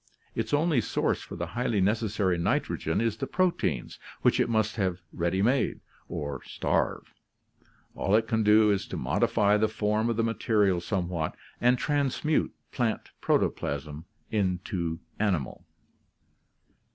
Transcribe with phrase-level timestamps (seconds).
[0.33, 5.03] Its only source for the highly necessary nitrogen is the proteins, which it must have
[5.13, 7.13] ready made, or starve;
[7.93, 12.51] all it can do is to modify the form of the material somewhat, and transmute
[12.71, 15.65] plant protoplasm into animal.